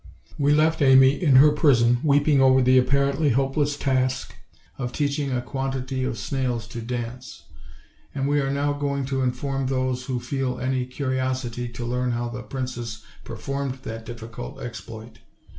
We 0.39 0.51
left 0.51 0.81
Amy 0.81 1.11
in 1.11 1.35
her 1.35 1.51
prison 1.51 1.99
weeping 2.03 2.41
over 2.41 2.59
the 2.63 2.79
apparently 2.79 3.29
hopeless 3.29 3.77
task 3.77 4.33
of 4.79 4.91
teaching 4.91 5.31
a 5.31 5.43
quantity 5.43 6.03
of 6.03 6.17
snails 6.17 6.67
to 6.69 6.81
dance; 6.81 7.43
and 8.15 8.27
we 8.27 8.41
are 8.41 8.49
now 8.49 8.73
going 8.73 9.05
to 9.05 9.21
inform 9.21 9.67
those 9.67 10.05
who 10.05 10.19
feel 10.19 10.57
any 10.59 10.87
curi 10.87 11.19
osity 11.19 11.71
to 11.75 11.85
learn 11.85 12.13
how 12.13 12.29
the 12.29 12.41
princess 12.41 13.03
performed 13.23 13.75
that 13.83 14.03
difficult 14.03 14.59
exploit. 14.59 15.19